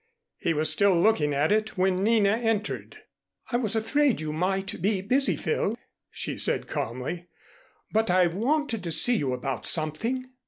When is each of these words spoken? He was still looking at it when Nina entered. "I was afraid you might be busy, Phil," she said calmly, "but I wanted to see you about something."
He 0.39 0.55
was 0.55 0.71
still 0.71 0.99
looking 0.99 1.31
at 1.31 1.51
it 1.51 1.77
when 1.77 2.03
Nina 2.03 2.31
entered. 2.31 2.97
"I 3.51 3.57
was 3.57 3.75
afraid 3.75 4.19
you 4.19 4.33
might 4.33 4.81
be 4.81 4.99
busy, 5.01 5.35
Phil," 5.37 5.77
she 6.09 6.37
said 6.37 6.65
calmly, 6.65 7.27
"but 7.91 8.09
I 8.09 8.25
wanted 8.25 8.83
to 8.85 8.89
see 8.89 9.17
you 9.17 9.31
about 9.31 9.67
something." 9.67 10.25